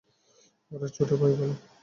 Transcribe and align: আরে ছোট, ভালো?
আরে 0.71 0.87
ছোট, 0.95 1.09
ভালো? 1.19 1.35